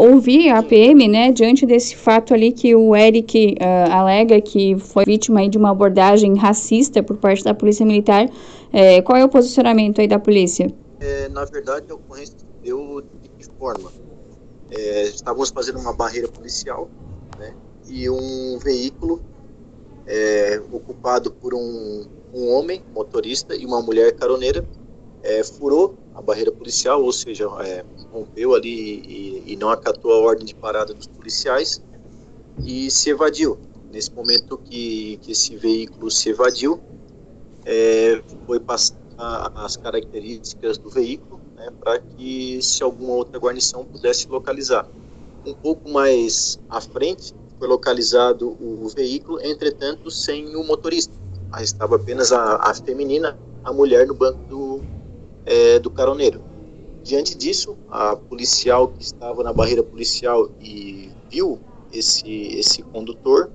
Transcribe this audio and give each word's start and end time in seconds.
ouvir 0.00 0.48
a 0.48 0.62
PM, 0.62 1.06
né, 1.08 1.30
diante 1.30 1.66
desse 1.66 1.94
fato 1.94 2.32
ali 2.32 2.52
que 2.52 2.74
o 2.74 2.96
Eric 2.96 3.56
uh, 3.60 3.92
alega 3.92 4.40
que 4.40 4.76
foi 4.78 5.04
vítima 5.04 5.46
de 5.46 5.58
uma 5.58 5.70
abordagem 5.70 6.36
racista 6.36 7.02
por 7.02 7.18
parte 7.18 7.44
da 7.44 7.52
Polícia 7.52 7.84
Militar. 7.84 8.26
É, 8.72 9.02
qual 9.02 9.18
é 9.18 9.24
o 9.24 9.28
posicionamento 9.28 10.00
aí 10.00 10.08
da 10.08 10.18
polícia? 10.18 10.72
É, 11.00 11.28
na 11.28 11.44
verdade, 11.44 11.86
a 11.90 11.94
ocorrência 11.94 12.36
deu 12.62 13.02
de 13.38 13.46
forma? 13.58 13.92
É, 14.70 15.02
estávamos 15.02 15.50
fazendo 15.50 15.78
uma 15.78 15.92
barreira 15.92 16.28
policial 16.28 16.88
né, 17.38 17.52
e 17.88 18.08
um 18.08 18.58
veículo 18.58 19.20
é, 20.06 20.62
ocupado 20.72 21.30
por 21.30 21.52
um, 21.52 22.06
um 22.32 22.48
homem 22.54 22.82
motorista 22.94 23.54
e 23.54 23.66
uma 23.66 23.82
mulher 23.82 24.14
caroneira 24.14 24.64
é, 25.22 25.44
furou 25.44 25.94
a 26.14 26.20
barreira 26.20 26.50
policial, 26.50 27.02
ou 27.02 27.12
seja, 27.12 27.44
é, 27.60 27.84
rompeu 28.12 28.54
ali 28.54 29.02
e, 29.06 29.52
e, 29.52 29.56
não 29.56 29.70
acatou 29.70 30.12
a 30.12 30.18
ordem 30.18 30.44
de 30.44 30.54
parada 30.54 30.92
dos 30.92 31.06
policiais 31.06 31.82
e 32.64 32.90
se 32.90 33.10
evadiu. 33.10 33.58
Nesse 33.92 34.12
momento 34.12 34.58
que, 34.58 35.18
que 35.22 35.32
esse 35.32 35.56
veículo 35.56 36.10
se 36.10 36.30
evadiu, 36.30 36.80
é, 37.64 38.22
foi 38.46 38.60
passar 38.60 38.96
as 39.54 39.76
características 39.76 40.78
do 40.78 40.88
veículo 40.88 41.40
né, 41.54 41.68
para 41.78 41.98
que 41.98 42.60
se 42.62 42.82
alguma 42.82 43.14
outra 43.14 43.38
guarnição 43.38 43.84
pudesse 43.84 44.26
localizar. 44.28 44.88
Um 45.44 45.54
pouco 45.54 45.90
mais 45.90 46.58
à 46.68 46.80
frente 46.80 47.34
foi 47.58 47.68
localizado 47.68 48.56
o 48.60 48.88
veículo, 48.88 49.40
entretanto 49.42 50.10
sem 50.10 50.56
o 50.56 50.64
motorista. 50.64 51.14
Aí 51.52 51.64
estava 51.64 51.96
apenas 51.96 52.32
a, 52.32 52.56
a 52.56 52.74
feminina, 52.74 53.38
a 53.62 53.72
mulher 53.72 54.06
no 54.06 54.14
banco 54.14 54.38
do, 54.48 54.80
é, 55.50 55.80
do 55.80 55.90
caroneiro. 55.90 56.40
Diante 57.02 57.36
disso, 57.36 57.76
a 57.90 58.14
policial 58.14 58.86
que 58.88 59.02
estava 59.02 59.42
na 59.42 59.52
barreira 59.52 59.82
policial 59.82 60.48
e 60.60 61.10
viu 61.28 61.58
esse, 61.92 62.30
esse 62.56 62.82
condutor 62.84 63.50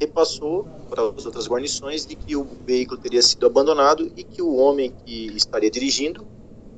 repassou 0.00 0.66
para 0.90 1.02
as 1.10 1.24
outras 1.24 1.46
guarnições 1.46 2.04
de 2.04 2.16
que 2.16 2.34
o 2.34 2.44
veículo 2.66 3.00
teria 3.00 3.22
sido 3.22 3.46
abandonado 3.46 4.10
e 4.16 4.24
que 4.24 4.42
o 4.42 4.56
homem 4.56 4.92
que 5.04 5.26
estaria 5.36 5.70
dirigindo 5.70 6.26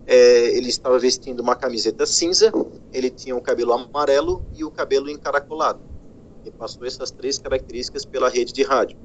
é, 0.07 0.57
ele 0.57 0.69
estava 0.69 0.99
vestindo 0.99 1.41
uma 1.41 1.55
camiseta 1.55 2.05
cinza, 2.05 2.53
ele 2.93 3.11
tinha 3.11 3.37
o 3.37 3.41
cabelo 3.41 3.73
amarelo 3.73 4.45
e 4.55 4.65
o 4.65 4.71
cabelo 4.71 5.09
encaracolado. 5.09 5.81
E 6.45 6.51
passou 6.51 6.85
essas 6.85 7.11
três 7.11 7.39
características 7.39 8.05
pela 8.05 8.29
rede 8.29 8.53
de 8.53 8.63
rádio. 8.63 8.99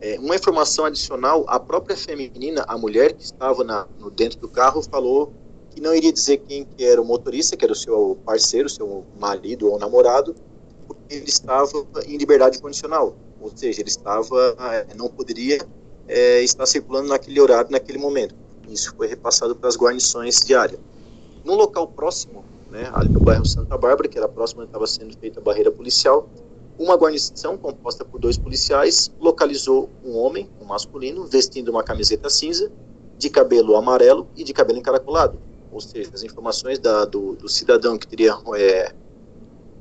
É, 0.00 0.18
uma 0.18 0.36
informação 0.36 0.84
adicional, 0.84 1.44
a 1.48 1.58
própria 1.58 1.96
feminina, 1.96 2.64
a 2.68 2.76
mulher 2.76 3.14
que 3.14 3.24
estava 3.24 3.64
na, 3.64 3.86
no 3.98 4.10
dentro 4.10 4.38
do 4.38 4.48
carro, 4.48 4.82
falou 4.82 5.32
que 5.70 5.80
não 5.80 5.94
iria 5.94 6.12
dizer 6.12 6.38
quem 6.38 6.64
que 6.64 6.84
era 6.84 7.00
o 7.00 7.04
motorista, 7.04 7.56
que 7.56 7.64
era 7.64 7.72
o 7.72 7.76
seu 7.76 8.18
parceiro, 8.24 8.68
seu 8.68 9.04
marido 9.18 9.70
ou 9.70 9.78
namorado, 9.78 10.34
porque 10.86 11.14
ele 11.14 11.28
estava 11.28 11.86
em 12.06 12.16
liberdade 12.16 12.58
condicional, 12.60 13.16
ou 13.40 13.50
seja, 13.54 13.80
ele 13.80 13.88
estava, 13.88 14.56
é, 14.72 14.94
não 14.94 15.08
poderia 15.08 15.58
é, 16.08 16.42
estar 16.42 16.66
circulando 16.66 17.08
naquele 17.08 17.40
horário, 17.40 17.70
naquele 17.70 17.98
momento. 17.98 18.34
Isso 18.68 18.94
foi 18.96 19.06
repassado 19.06 19.54
para 19.54 19.68
as 19.68 19.76
guarnições 19.76 20.40
diárias. 20.40 20.80
No 21.44 21.54
local 21.54 21.88
próximo, 21.88 22.44
né, 22.70 22.90
ali 22.92 23.08
no 23.08 23.20
bairro 23.20 23.46
Santa 23.46 23.78
Bárbara, 23.78 24.08
que 24.08 24.18
era 24.18 24.28
próximo 24.28 24.60
onde 24.60 24.68
estava 24.68 24.86
sendo 24.86 25.16
feita 25.16 25.40
a 25.40 25.42
barreira 25.42 25.70
policial, 25.70 26.28
uma 26.78 26.94
guarnição 26.94 27.56
composta 27.56 28.04
por 28.04 28.20
dois 28.20 28.36
policiais 28.36 29.10
localizou 29.18 29.88
um 30.04 30.16
homem, 30.16 30.50
um 30.60 30.64
masculino, 30.64 31.24
vestindo 31.24 31.70
uma 31.70 31.82
camiseta 31.82 32.28
cinza, 32.28 32.70
de 33.16 33.30
cabelo 33.30 33.76
amarelo 33.76 34.28
e 34.36 34.44
de 34.44 34.52
cabelo 34.52 34.78
encaracolado. 34.78 35.38
Ou 35.72 35.80
seja, 35.80 36.10
as 36.12 36.22
informações 36.22 36.78
da, 36.78 37.04
do, 37.04 37.34
do, 37.34 37.48
cidadão 37.48 37.96
que 37.96 38.06
teria 38.06 38.36
é, 38.56 38.92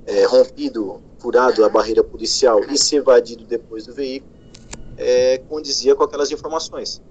é, 0.05 0.23
rompido, 0.25 1.01
furado 1.19 1.65
a 1.65 1.69
barreira 1.69 2.03
policial 2.03 2.61
e 2.63 2.77
se 2.77 2.95
evadido 2.95 3.45
depois 3.45 3.85
do 3.85 3.93
veículo, 3.93 4.31
é, 4.97 5.37
condizia 5.49 5.95
com 5.95 6.03
aquelas 6.03 6.31
informações. 6.31 7.01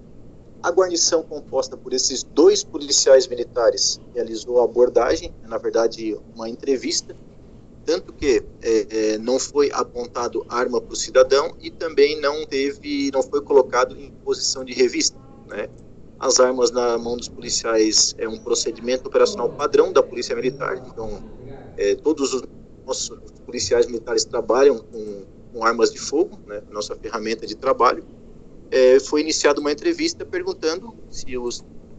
A 0.63 0.71
guarnição 0.71 1.21
composta 1.21 1.77
por 1.77 1.93
esses 1.93 2.23
dois 2.23 2.63
policiais 2.63 3.27
militares 3.27 3.99
realizou 4.15 4.61
a 4.61 4.65
abordagem, 4.65 5.31
na 5.43 5.59
verdade, 5.59 6.19
uma 6.33 6.49
entrevista, 6.49 7.15
tanto 7.85 8.11
que 8.13 8.43
é, 8.61 8.87
é, 8.89 9.17
não 9.19 9.37
foi 9.39 9.69
apontado 9.71 10.45
arma 10.49 10.81
para 10.81 10.93
o 10.93 10.95
cidadão 10.95 11.55
e 11.61 11.69
também 11.69 12.19
não 12.19 12.45
teve, 12.45 13.11
não 13.13 13.21
foi 13.21 13.41
colocado 13.41 13.95
em 13.95 14.11
posição 14.23 14.65
de 14.65 14.73
revista, 14.73 15.17
né? 15.47 15.69
As 16.19 16.39
armas 16.39 16.71
na 16.71 16.97
mão 16.97 17.17
dos 17.17 17.27
policiais 17.27 18.15
é 18.17 18.27
um 18.27 18.37
procedimento 18.37 19.07
operacional 19.07 19.49
padrão 19.49 19.93
da 19.93 20.01
Polícia 20.01 20.35
Militar, 20.35 20.83
então 20.87 21.23
é, 21.77 21.95
todos 21.95 22.33
os 22.33 22.43
nossos 22.85 23.11
policiais 23.45 23.85
militares 23.85 24.25
trabalham 24.25 24.79
com, 24.79 25.23
com 25.53 25.63
armas 25.63 25.91
de 25.91 25.99
fogo, 25.99 26.39
né? 26.47 26.63
Nossa 26.71 26.95
ferramenta 26.95 27.45
de 27.45 27.55
trabalho. 27.55 28.03
É, 28.71 28.99
foi 28.99 29.21
iniciada 29.21 29.59
uma 29.61 29.71
entrevista 29.71 30.25
perguntando 30.25 30.95
se 31.11 31.37
o 31.37 31.49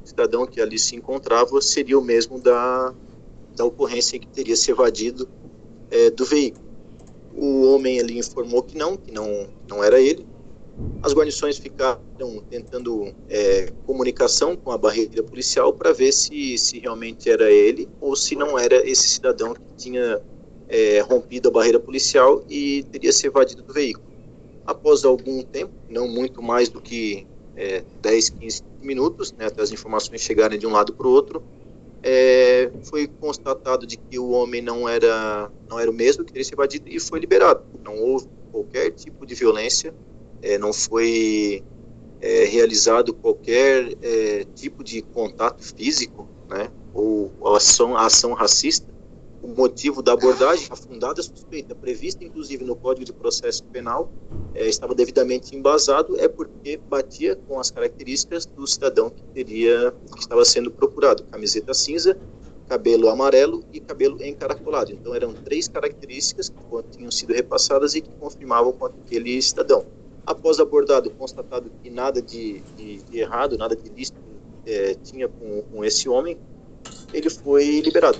cidadão 0.04 0.46
que 0.46 0.60
ali 0.60 0.78
se 0.78 0.96
encontrava 0.96 1.60
seria 1.60 1.98
o 1.98 2.02
mesmo 2.02 2.40
da, 2.40 2.92
da 3.54 3.64
ocorrência 3.64 4.18
que 4.18 4.26
teria 4.26 4.56
se 4.56 4.70
evadido 4.70 5.28
é, 5.90 6.10
do 6.10 6.24
veículo. 6.24 6.64
O 7.34 7.72
homem 7.72 8.00
ali 8.00 8.18
informou 8.18 8.62
que 8.62 8.76
não, 8.76 8.96
que 8.96 9.12
não, 9.12 9.48
não 9.68 9.84
era 9.84 10.00
ele. 10.00 10.26
As 11.02 11.14
guarnições 11.14 11.56
ficaram 11.58 12.00
tentando 12.50 13.14
é, 13.28 13.72
comunicação 13.86 14.56
com 14.56 14.70
a 14.70 14.78
barreira 14.78 15.22
policial 15.22 15.72
para 15.72 15.92
ver 15.92 16.12
se, 16.12 16.58
se 16.58 16.78
realmente 16.78 17.30
era 17.30 17.50
ele 17.50 17.88
ou 18.00 18.14
se 18.14 18.34
não 18.36 18.58
era 18.58 18.86
esse 18.88 19.08
cidadão 19.08 19.54
que 19.54 19.74
tinha 19.76 20.20
é, 20.68 21.00
rompido 21.00 21.48
a 21.48 21.52
barreira 21.52 21.80
policial 21.80 22.44
e 22.48 22.82
teria 22.90 23.12
se 23.12 23.26
evadido 23.26 23.62
do 23.62 23.72
veículo. 23.72 24.04
Após 24.66 25.04
algum 25.04 25.42
tempo, 25.42 25.72
não 25.88 26.08
muito 26.08 26.42
mais 26.42 26.68
do 26.68 26.80
que 26.80 27.26
é, 27.56 27.82
10, 28.02 28.30
15 28.30 28.62
minutos, 28.82 29.32
né, 29.32 29.46
até 29.46 29.62
as 29.62 29.72
informações 29.72 30.20
chegarem 30.20 30.58
de 30.58 30.66
um 30.66 30.72
lado 30.72 30.92
para 30.92 31.06
o 31.06 31.10
outro, 31.10 31.42
é, 32.08 32.70
foi 32.84 33.08
constatado 33.08 33.84
de 33.84 33.96
que 33.96 34.16
o 34.16 34.30
homem 34.30 34.62
não 34.62 34.88
era 34.88 35.50
não 35.68 35.80
era 35.80 35.90
o 35.90 35.92
mesmo 35.92 36.24
que 36.24 36.32
teria 36.32 36.44
se 36.44 36.54
evadido 36.54 36.88
e 36.88 37.00
foi 37.00 37.18
liberado. 37.18 37.64
Não 37.82 37.98
houve 37.98 38.28
qualquer 38.52 38.92
tipo 38.92 39.26
de 39.26 39.34
violência, 39.34 39.92
é, 40.40 40.56
não 40.56 40.72
foi 40.72 41.64
é, 42.20 42.44
realizado 42.44 43.12
qualquer 43.12 43.92
é, 44.00 44.44
tipo 44.54 44.84
de 44.84 45.02
contato 45.02 45.64
físico, 45.64 46.28
né, 46.48 46.70
ou 46.94 47.32
ação, 47.56 47.96
ação 47.96 48.32
racista 48.34 48.86
o 49.46 49.54
motivo 49.54 50.02
da 50.02 50.12
abordagem, 50.12 50.68
a 50.70 51.22
suspeita, 51.22 51.72
prevista 51.72 52.24
inclusive 52.24 52.64
no 52.64 52.74
Código 52.74 53.04
de 53.04 53.12
Processo 53.12 53.62
Penal, 53.64 54.12
é, 54.52 54.66
estava 54.66 54.92
devidamente 54.92 55.54
embasado, 55.54 56.18
é 56.18 56.26
porque 56.26 56.76
batia 56.76 57.36
com 57.36 57.60
as 57.60 57.70
características 57.70 58.44
do 58.44 58.66
cidadão 58.66 59.08
que 59.08 59.22
teria, 59.32 59.94
que 60.12 60.18
estava 60.18 60.44
sendo 60.44 60.68
procurado, 60.68 61.22
camiseta 61.24 61.72
cinza, 61.74 62.18
cabelo 62.68 63.08
amarelo 63.08 63.62
e 63.72 63.78
cabelo 63.78 64.20
encaracolado. 64.20 64.92
Então 64.92 65.14
eram 65.14 65.32
três 65.32 65.68
características 65.68 66.48
que 66.48 66.56
tinham 66.90 67.10
sido 67.12 67.32
repassadas 67.32 67.94
e 67.94 68.00
que 68.00 68.10
confirmavam 68.18 68.72
com 68.72 68.86
aquele 68.86 69.40
cidadão. 69.40 69.86
Após 70.26 70.58
abordado, 70.58 71.08
constatado 71.10 71.70
que 71.80 71.88
nada 71.88 72.20
de, 72.20 72.60
de, 72.76 72.96
de 73.04 73.18
errado, 73.20 73.56
nada 73.56 73.76
de 73.76 73.88
ilícito 73.88 74.18
é, 74.66 74.94
tinha 74.94 75.28
com, 75.28 75.62
com 75.62 75.84
esse 75.84 76.08
homem, 76.08 76.36
ele 77.12 77.30
foi 77.30 77.80
liberado. 77.80 78.18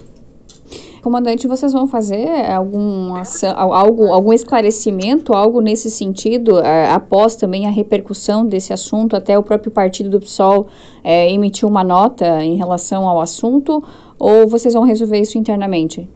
Comandante, 1.07 1.47
vocês 1.47 1.73
vão 1.73 1.87
fazer 1.87 2.29
algum, 2.51 3.15
algo, 3.55 4.07
algum 4.13 4.33
esclarecimento, 4.33 5.33
algo 5.35 5.61
nesse 5.61 5.89
sentido, 5.89 6.59
é, 6.59 6.91
após 6.91 7.37
também 7.37 7.65
a 7.65 7.71
repercussão 7.71 8.45
desse 8.45 8.73
assunto, 8.73 9.15
até 9.15 9.39
o 9.39 9.43
próprio 9.45 9.71
partido 9.71 10.11
do 10.11 10.19
PSOL 10.19 10.67
é, 11.05 11.31
emitiu 11.31 11.69
uma 11.69 11.85
nota 11.85 12.43
em 12.43 12.57
relação 12.57 13.07
ao 13.07 13.21
assunto, 13.21 13.85
ou 14.19 14.49
vocês 14.49 14.75
vão 14.75 14.83
resolver 14.83 15.21
isso 15.21 15.39
internamente? 15.39 16.11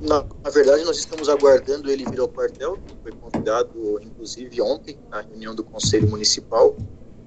Não, 0.00 0.24
na 0.42 0.48
verdade, 0.48 0.84
nós 0.84 0.96
estamos 0.96 1.28
aguardando 1.28 1.90
ele 1.90 2.06
vir 2.06 2.20
ao 2.20 2.28
quartel, 2.28 2.78
foi 3.02 3.12
convidado, 3.12 4.00
inclusive, 4.02 4.58
ontem, 4.62 4.96
na 5.10 5.20
reunião 5.20 5.54
do 5.54 5.62
Conselho 5.62 6.08
Municipal, 6.08 6.74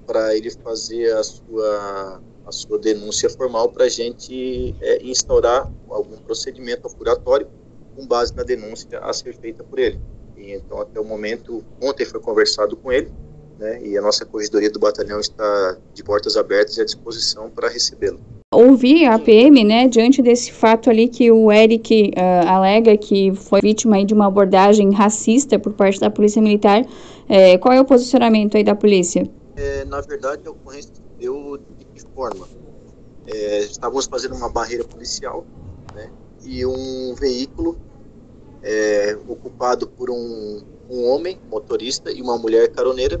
para 0.04 0.36
ele 0.36 0.50
fazer 0.50 1.12
a 1.12 1.22
sua 1.22 2.20
a 2.48 2.52
sua 2.52 2.78
denúncia 2.78 3.28
formal 3.28 3.68
para 3.68 3.84
a 3.84 3.88
gente 3.90 4.74
é, 4.80 5.02
instaurar 5.04 5.70
algum 5.90 6.16
procedimento 6.28 6.86
apuratório 6.86 7.48
com 7.96 8.06
base 8.06 8.36
na 8.36 8.42
denúncia 8.42 9.00
a 9.00 9.12
ser 9.12 9.34
feita 9.34 9.64
por 9.64 9.78
ele. 9.78 9.98
E, 10.36 10.52
então, 10.52 10.80
até 10.80 11.00
o 11.00 11.04
momento, 11.04 11.64
ontem 11.82 12.04
foi 12.04 12.20
conversado 12.20 12.76
com 12.76 12.92
ele, 12.92 13.10
né, 13.58 13.80
e 13.82 13.98
a 13.98 14.02
nossa 14.02 14.24
corredoria 14.24 14.70
do 14.70 14.78
batalhão 14.78 15.18
está 15.18 15.76
de 15.92 16.04
portas 16.04 16.36
abertas 16.36 16.76
e 16.76 16.82
à 16.82 16.84
disposição 16.84 17.50
para 17.50 17.68
recebê-lo. 17.68 18.20
Ouvi 18.54 19.04
a 19.04 19.18
PM, 19.18 19.64
né, 19.64 19.88
diante 19.88 20.22
desse 20.22 20.52
fato 20.52 20.88
ali 20.88 21.08
que 21.08 21.30
o 21.32 21.50
Eric 21.50 22.12
uh, 22.16 22.48
alega 22.48 22.96
que 22.96 23.34
foi 23.34 23.60
vítima 23.60 24.04
de 24.04 24.14
uma 24.14 24.26
abordagem 24.26 24.92
racista 24.92 25.58
por 25.58 25.72
parte 25.72 25.98
da 25.98 26.08
Polícia 26.08 26.40
Militar, 26.40 26.86
é, 27.28 27.58
qual 27.58 27.74
é 27.74 27.80
o 27.80 27.84
posicionamento 27.84 28.56
aí 28.56 28.62
da 28.62 28.74
polícia? 28.74 29.28
É, 29.56 29.84
na 29.84 30.00
verdade, 30.00 30.42
a 30.46 30.50
ocorrência 30.50 30.92
deu 31.18 31.58
forma. 32.14 32.48
É, 33.26 33.58
estávamos 33.60 34.06
fazendo 34.06 34.34
uma 34.34 34.48
barreira 34.48 34.84
policial 34.84 35.44
né, 35.98 36.10
e 36.44 36.64
um 36.64 37.14
veículo 37.14 37.76
é, 38.62 39.18
ocupado 39.28 39.88
por 39.88 40.10
um, 40.10 40.62
um, 40.88 41.04
homem 41.08 41.38
motorista 41.50 42.10
e 42.10 42.22
uma 42.22 42.38
mulher 42.38 42.70
caroneira, 42.70 43.20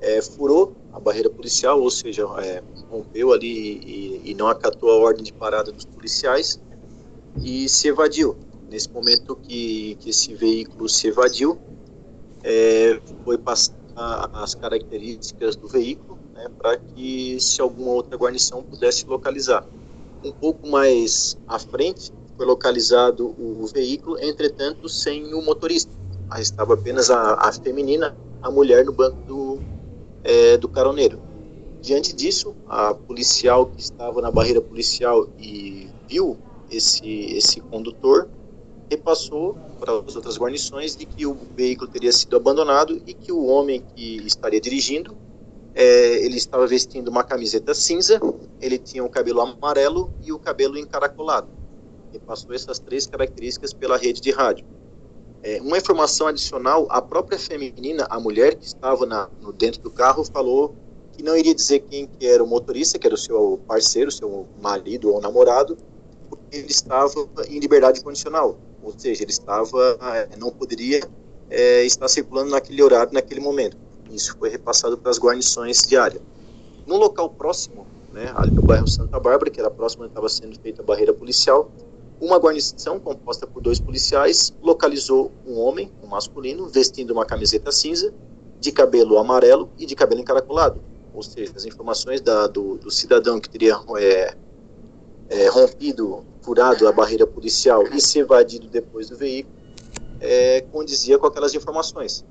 é, 0.00 0.22
furou 0.22 0.74
a 0.92 1.00
barreira 1.00 1.28
policial, 1.28 1.80
ou 1.80 1.90
seja, 1.90 2.22
é, 2.42 2.62
rompeu 2.90 3.32
ali 3.32 3.80
e, 3.84 4.30
e, 4.30 4.34
não 4.34 4.48
acatou 4.48 4.90
a 4.90 4.96
ordem 4.96 5.22
de 5.22 5.32
parada 5.32 5.70
dos 5.70 5.84
policiais 5.84 6.60
e 7.42 7.68
se 7.68 7.88
evadiu. 7.88 8.36
Nesse 8.70 8.90
momento 8.90 9.36
que, 9.36 9.96
que 10.00 10.10
esse 10.10 10.34
veículo 10.34 10.88
se 10.88 11.08
evadiu, 11.08 11.58
é, 12.42 13.00
foi 13.24 13.36
passar 13.36 13.74
as 14.32 14.54
características 14.54 15.56
do 15.56 15.68
veículo 15.68 16.18
né, 16.32 16.46
para 16.56 16.78
que 16.78 17.38
se 17.38 17.60
alguma 17.60 17.92
outra 17.92 18.16
guarnição 18.16 18.62
pudesse 18.62 19.04
localizar. 19.06 19.66
Um 20.22 20.32
pouco 20.32 20.68
mais 20.68 21.36
à 21.48 21.58
frente 21.58 22.12
foi 22.36 22.46
localizado 22.46 23.34
o 23.38 23.66
veículo, 23.66 24.18
entretanto 24.18 24.88
sem 24.88 25.32
o 25.34 25.42
motorista. 25.42 25.92
Aí 26.28 26.42
estava 26.42 26.74
apenas 26.74 27.10
a, 27.10 27.34
a 27.34 27.52
feminina, 27.52 28.16
a 28.42 28.50
mulher 28.50 28.84
no 28.84 28.92
banco 28.92 29.18
do, 29.26 29.58
é, 30.22 30.56
do 30.56 30.68
caroneiro. 30.68 31.20
Diante 31.80 32.14
disso, 32.14 32.54
a 32.68 32.94
policial 32.94 33.66
que 33.66 33.80
estava 33.80 34.20
na 34.20 34.30
barreira 34.30 34.60
policial 34.60 35.26
e 35.38 35.88
viu 36.06 36.36
esse, 36.70 37.08
esse 37.34 37.60
condutor 37.60 38.28
repassou 38.90 39.56
para 39.78 39.98
as 40.00 40.14
outras 40.16 40.36
guarnições 40.36 40.94
de 40.94 41.06
que 41.06 41.26
o 41.26 41.36
veículo 41.56 41.90
teria 41.90 42.12
sido 42.12 42.36
abandonado 42.36 43.00
e 43.06 43.14
que 43.14 43.32
o 43.32 43.46
homem 43.46 43.82
que 43.94 44.16
estaria 44.26 44.60
dirigindo 44.60 45.16
é, 45.74 46.24
ele 46.24 46.36
estava 46.36 46.66
vestindo 46.66 47.08
uma 47.08 47.22
camiseta 47.22 47.74
cinza, 47.74 48.20
ele 48.60 48.78
tinha 48.78 49.04
o 49.04 49.08
cabelo 49.08 49.40
amarelo 49.40 50.12
e 50.22 50.32
o 50.32 50.38
cabelo 50.38 50.78
encaracolado. 50.78 51.48
E 52.12 52.18
passou 52.18 52.54
essas 52.54 52.78
três 52.78 53.06
características 53.06 53.72
pela 53.72 53.96
rede 53.96 54.20
de 54.20 54.30
rádio. 54.30 54.66
É, 55.42 55.60
uma 55.62 55.78
informação 55.78 56.26
adicional, 56.26 56.86
a 56.90 57.00
própria 57.00 57.38
feminina, 57.38 58.06
a 58.10 58.20
mulher 58.20 58.56
que 58.56 58.64
estava 58.64 59.06
na, 59.06 59.28
no 59.40 59.52
dentro 59.52 59.80
do 59.80 59.90
carro, 59.90 60.24
falou 60.24 60.74
que 61.12 61.22
não 61.22 61.36
iria 61.36 61.54
dizer 61.54 61.80
quem 61.80 62.06
que 62.06 62.26
era 62.26 62.42
o 62.42 62.46
motorista, 62.46 62.98
que 62.98 63.06
era 63.06 63.14
o 63.14 63.18
seu 63.18 63.60
parceiro, 63.66 64.10
seu 64.10 64.46
marido 64.60 65.12
ou 65.12 65.20
namorado, 65.20 65.76
porque 66.28 66.56
ele 66.56 66.70
estava 66.70 67.28
em 67.48 67.58
liberdade 67.58 68.02
condicional 68.02 68.58
ou 68.82 68.94
seja, 68.96 69.22
ele 69.22 69.30
estava, 69.30 69.98
eh, 70.00 70.36
não 70.38 70.50
poderia 70.50 71.00
é, 71.48 71.84
estar 71.84 72.08
circulando 72.08 72.50
naquele 72.50 72.82
horário, 72.82 73.12
naquele 73.12 73.40
momento. 73.40 73.76
Isso 74.10 74.36
foi 74.38 74.48
repassado 74.48 74.98
para 74.98 75.10
as 75.10 75.18
guarnições 75.18 75.82
diárias. 75.82 76.22
No 76.86 76.96
local 76.96 77.30
próximo, 77.30 77.86
né, 78.12 78.32
ali 78.34 78.50
no 78.50 78.62
bairro 78.62 78.88
Santa 78.88 79.18
Bárbara, 79.20 79.50
que 79.50 79.60
era 79.60 79.70
próximo 79.70 80.02
onde 80.02 80.10
estava 80.10 80.28
sendo 80.28 80.58
feita 80.58 80.82
a 80.82 80.84
barreira 80.84 81.12
policial, 81.12 81.70
uma 82.20 82.36
guarnição 82.36 83.00
composta 83.00 83.46
por 83.46 83.62
dois 83.62 83.80
policiais 83.80 84.52
localizou 84.60 85.32
um 85.46 85.58
homem, 85.58 85.90
um 86.02 86.06
masculino, 86.06 86.68
vestindo 86.68 87.12
uma 87.12 87.24
camiseta 87.24 87.72
cinza, 87.72 88.12
de 88.58 88.70
cabelo 88.70 89.16
amarelo 89.16 89.70
e 89.78 89.86
de 89.86 89.94
cabelo 89.94 90.20
encaracolado. 90.20 90.80
Ou 91.14 91.22
seja, 91.22 91.52
as 91.56 91.64
informações 91.64 92.20
da, 92.20 92.46
do, 92.46 92.76
do, 92.76 92.90
cidadão 92.90 93.40
que 93.40 93.48
teria 93.48 93.74
é, 93.96 94.34
é, 95.30 95.48
rompido 95.48 96.24
furado 96.42 96.86
a 96.86 96.92
barreira 96.92 97.26
policial 97.26 97.84
e 97.86 98.00
se 98.00 98.18
evadido 98.18 98.68
depois 98.68 99.08
do 99.08 99.16
veículo, 99.16 99.54
é, 100.20 100.60
condizia 100.72 101.18
com 101.18 101.26
aquelas 101.26 101.54
informações. 101.54 102.24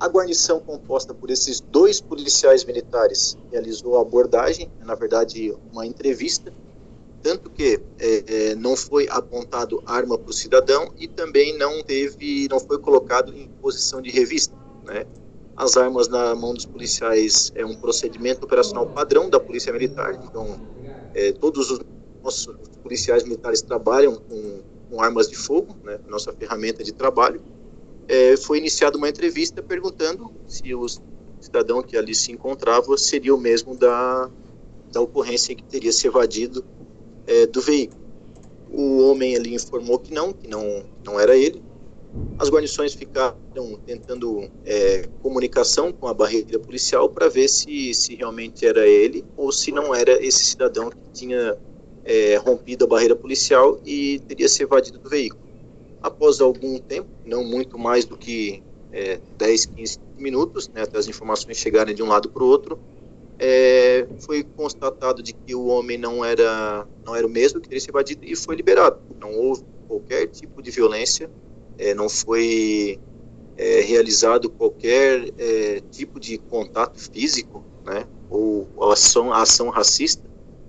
A 0.00 0.08
guarnição 0.08 0.60
composta 0.60 1.14
por 1.14 1.30
esses 1.30 1.60
dois 1.60 2.00
policiais 2.00 2.64
militares 2.64 3.36
realizou 3.50 3.98
a 3.98 4.02
abordagem, 4.02 4.70
na 4.84 4.94
verdade 4.94 5.54
uma 5.72 5.86
entrevista, 5.86 6.52
tanto 7.22 7.48
que 7.48 7.80
é, 7.98 8.24
é, 8.26 8.54
não 8.54 8.76
foi 8.76 9.08
apontado 9.08 9.82
arma 9.86 10.18
para 10.18 10.28
o 10.28 10.32
cidadão 10.32 10.92
e 10.98 11.08
também 11.08 11.56
não 11.56 11.82
teve, 11.82 12.46
não 12.50 12.60
foi 12.60 12.78
colocado 12.78 13.34
em 13.34 13.48
posição 13.62 14.02
de 14.02 14.10
revista, 14.10 14.54
né? 14.84 15.06
As 15.56 15.76
armas 15.76 16.08
na 16.08 16.34
mão 16.34 16.52
dos 16.52 16.66
policiais 16.66 17.52
é 17.54 17.64
um 17.64 17.76
procedimento 17.76 18.44
operacional 18.44 18.86
padrão 18.88 19.30
da 19.30 19.38
polícia 19.38 19.72
militar, 19.72 20.20
então 20.22 20.60
é, 21.14 21.32
todos 21.32 21.70
os 21.70 21.80
nossos 22.22 22.46
policiais 22.82 23.22
militares 23.22 23.62
trabalham 23.62 24.16
com, 24.16 24.60
com 24.90 25.00
armas 25.00 25.28
de 25.28 25.36
fogo, 25.36 25.76
né, 25.84 25.98
nossa 26.08 26.32
ferramenta 26.32 26.82
de 26.82 26.92
trabalho, 26.92 27.40
é, 28.08 28.36
foi 28.36 28.58
iniciada 28.58 28.96
uma 28.96 29.08
entrevista 29.08 29.62
perguntando 29.62 30.30
se 30.46 30.74
o 30.74 30.86
cidadão 31.40 31.82
que 31.82 31.96
ali 31.96 32.14
se 32.14 32.32
encontrava 32.32 32.96
seria 32.96 33.34
o 33.34 33.38
mesmo 33.38 33.76
da, 33.76 34.30
da 34.92 35.00
ocorrência 35.00 35.54
que 35.54 35.64
teria 35.64 35.92
se 35.92 36.06
evadido 36.06 36.64
é, 37.26 37.46
do 37.46 37.60
veículo. 37.60 38.02
O 38.70 39.08
homem 39.08 39.36
ali 39.36 39.54
informou 39.54 39.98
que 39.98 40.12
não, 40.12 40.32
que 40.32 40.48
não, 40.48 40.84
não 41.04 41.20
era 41.20 41.36
ele. 41.36 41.62
As 42.38 42.48
guarnições 42.48 42.94
ficaram 42.94 43.36
tentando 43.84 44.48
é, 44.64 45.08
comunicação 45.20 45.92
com 45.92 46.06
a 46.06 46.14
barreira 46.14 46.58
policial 46.58 47.08
para 47.08 47.28
ver 47.28 47.48
se, 47.48 47.92
se 47.92 48.14
realmente 48.14 48.66
era 48.66 48.86
ele 48.86 49.24
ou 49.36 49.50
se 49.50 49.72
não 49.72 49.94
era 49.94 50.24
esse 50.24 50.44
cidadão 50.44 50.90
que 50.90 51.10
tinha 51.12 51.56
é, 52.04 52.36
rompido 52.36 52.84
a 52.84 52.88
barreira 52.88 53.16
policial 53.16 53.80
e 53.84 54.20
teria 54.28 54.48
se 54.48 54.62
evadido 54.62 54.98
do 54.98 55.08
veículo. 55.08 55.43
Após 56.04 56.38
algum 56.38 56.78
tempo, 56.78 57.08
não 57.24 57.42
muito 57.42 57.78
mais 57.78 58.04
do 58.04 58.14
que 58.14 58.62
é, 58.92 59.18
10, 59.38 59.64
15 59.64 59.98
minutos, 60.18 60.68
né, 60.68 60.82
até 60.82 60.98
as 60.98 61.08
informações 61.08 61.56
chegarem 61.56 61.94
de 61.94 62.02
um 62.02 62.06
lado 62.08 62.28
para 62.28 62.42
o 62.42 62.46
outro, 62.46 62.78
é, 63.38 64.06
foi 64.18 64.42
constatado 64.42 65.22
de 65.22 65.32
que 65.32 65.54
o 65.54 65.64
homem 65.64 65.96
não 65.96 66.22
era, 66.22 66.86
não 67.06 67.16
era 67.16 67.26
o 67.26 67.30
mesmo 67.30 67.58
que 67.58 67.70
teria 67.70 67.80
se 67.80 67.88
evadido 67.88 68.22
e 68.22 68.36
foi 68.36 68.54
liberado. 68.54 69.00
Não 69.18 69.32
houve 69.34 69.64
qualquer 69.88 70.26
tipo 70.26 70.60
de 70.60 70.70
violência, 70.70 71.30
é, 71.78 71.94
não 71.94 72.10
foi 72.10 73.00
é, 73.56 73.80
realizado 73.80 74.50
qualquer 74.50 75.32
é, 75.38 75.80
tipo 75.90 76.20
de 76.20 76.36
contato 76.36 77.00
físico, 77.00 77.64
né, 77.82 78.06
ou 78.28 78.68
ação, 78.92 79.32
ação 79.32 79.70
racista, 79.70 80.22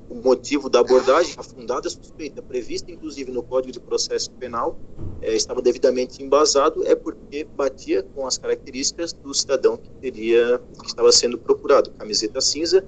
o 0.10 0.16
motivo 0.16 0.70
da 0.70 0.80
abordagem, 0.80 1.34
a 1.38 1.44
fundada 1.44 1.90
suspeita, 1.90 2.42
prevista 2.42 2.92
inclusive 2.92 3.32
no 3.32 3.42
Código 3.42 3.72
de 3.72 3.80
Processo 3.80 4.32
Penal, 4.32 4.80
é, 5.22 5.34
estava 5.36 5.62
devidamente 5.62 6.24
embasado, 6.24 6.86
é 6.86 6.96
porque 6.96 7.44
batia 7.44 8.04
com 8.04 8.28
as 8.28 8.38
características 8.38 9.14
do 9.14 9.34
cidadão 9.34 9.78
que 9.78 9.90
teria, 10.02 10.62
que 10.80 10.88
estava 10.88 11.12
sendo 11.12 11.38
procurado, 11.38 11.92
camiseta 11.92 12.40
cinza, 12.40 12.86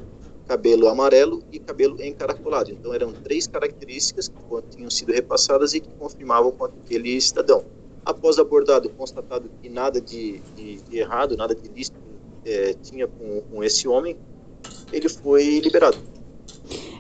cabelo 0.48 0.88
amarelo 0.88 1.44
e 1.52 1.60
cabelo 1.60 2.02
encaracolado. 2.02 2.72
Então 2.72 2.94
eram 2.94 3.12
três 3.12 3.48
características 3.48 4.30
que 4.30 4.36
tinham 4.70 4.90
sido 4.90 5.12
repassadas 5.12 5.74
e 5.74 5.80
que 5.80 5.90
confirmavam 5.96 6.52
com 6.52 6.66
aquele 6.66 7.20
cidadão. 7.20 7.66
Após 8.06 8.40
abordado, 8.40 8.90
constatado 8.92 9.50
que 9.62 9.68
nada 9.68 10.00
de, 10.00 10.40
de, 10.56 10.82
de 10.84 10.98
errado, 10.98 11.36
nada 11.36 11.54
de 11.54 11.68
ilícito 11.68 11.98
é, 12.46 12.74
tinha 12.76 13.08
com, 13.08 13.42
com 13.42 13.64
esse 13.64 13.88
homem, 13.88 14.16
ele 14.94 15.10
foi 15.10 15.60
liberado. 15.60 15.98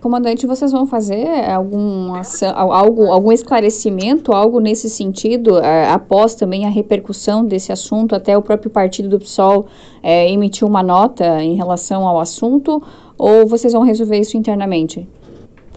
Comandante, 0.01 0.45
vocês 0.45 0.71
vão 0.71 0.85
fazer 0.85 1.27
algum, 1.49 2.13
algo, 2.53 3.11
algum 3.11 3.31
esclarecimento, 3.31 4.31
algo 4.31 4.59
nesse 4.59 4.89
sentido, 4.89 5.57
é, 5.57 5.89
após 5.89 6.35
também 6.35 6.65
a 6.65 6.69
repercussão 6.69 7.43
desse 7.43 7.71
assunto, 7.71 8.13
até 8.13 8.37
o 8.37 8.41
próprio 8.41 8.69
partido 8.69 9.09
do 9.09 9.19
PSOL 9.19 9.67
é, 10.03 10.29
emitiu 10.29 10.67
uma 10.67 10.83
nota 10.83 11.41
em 11.41 11.55
relação 11.55 12.07
ao 12.07 12.19
assunto, 12.19 12.81
ou 13.17 13.47
vocês 13.47 13.73
vão 13.73 13.81
resolver 13.81 14.19
isso 14.19 14.37
internamente? 14.37 15.07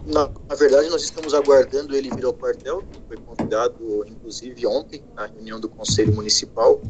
Na, 0.05 0.29
na 0.49 0.55
verdade, 0.55 0.89
nós 0.89 1.03
estamos 1.03 1.33
aguardando 1.33 1.95
ele 1.95 2.09
vir 2.09 2.25
ao 2.25 2.33
quartel, 2.33 2.83
foi 3.07 3.17
convidado, 3.17 4.05
inclusive, 4.07 4.65
ontem, 4.67 5.01
na 5.15 5.27
reunião 5.27 5.59
do 5.59 5.69
Conselho 5.69 6.13
Municipal, 6.13 6.81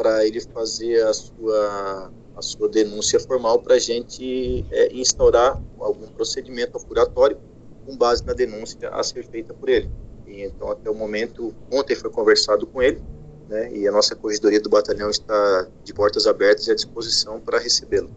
para 0.00 0.26
ele 0.26 0.40
fazer 0.40 1.06
a 1.06 1.12
sua 1.12 2.10
a 2.34 2.40
sua 2.40 2.70
denúncia 2.70 3.20
formal 3.20 3.58
para 3.58 3.74
a 3.74 3.78
gente 3.78 4.64
é, 4.70 4.90
instaurar 4.94 5.60
algum 5.78 6.06
procedimento 6.06 6.78
apuratório 6.78 7.36
com 7.84 7.94
base 7.94 8.24
na 8.24 8.32
denúncia 8.32 8.88
a 8.88 9.02
ser 9.02 9.26
feita 9.26 9.52
por 9.52 9.68
ele. 9.68 9.90
E, 10.26 10.42
então, 10.42 10.70
até 10.70 10.88
o 10.88 10.94
momento, 10.94 11.54
ontem 11.70 11.94
foi 11.94 12.08
conversado 12.08 12.66
com 12.66 12.80
ele, 12.80 13.02
né, 13.46 13.70
e 13.74 13.86
a 13.86 13.92
nossa 13.92 14.16
corredoria 14.16 14.58
do 14.58 14.70
batalhão 14.70 15.10
está 15.10 15.68
de 15.84 15.92
portas 15.92 16.26
abertas 16.26 16.66
e 16.66 16.70
à 16.70 16.74
disposição 16.74 17.38
para 17.38 17.58
recebê-lo. 17.58 18.10